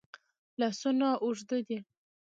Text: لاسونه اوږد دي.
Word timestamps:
لاسونه 0.59 1.07
اوږد 1.23 1.49
دي. 1.67 1.77